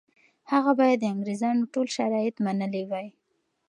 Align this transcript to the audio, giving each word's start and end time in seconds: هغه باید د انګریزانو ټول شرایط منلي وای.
هغه 0.51 0.71
باید 0.79 0.99
د 1.01 1.05
انګریزانو 1.13 1.69
ټول 1.73 1.87
شرایط 1.97 2.35
منلي 2.45 2.83
وای. 2.87 3.07